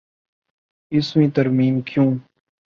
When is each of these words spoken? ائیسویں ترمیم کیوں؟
ائیسویں 0.91 1.29
ترمیم 1.35 1.81
کیوں؟ 1.81 2.09